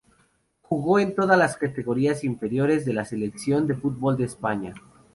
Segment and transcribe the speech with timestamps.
[0.63, 4.73] Jugó en todas las categorías inferiores de la selección de fútbol de España.